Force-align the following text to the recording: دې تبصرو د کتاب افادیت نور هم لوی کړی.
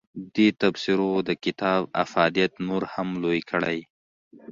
دې 0.35 0.47
تبصرو 0.61 1.11
د 1.27 1.29
کتاب 1.43 1.81
افادیت 2.03 2.53
نور 2.67 2.83
هم 2.93 3.07
لوی 3.23 3.41
کړی. 3.51 3.79